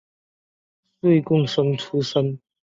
[1.01, 2.39] 岁贡生出身。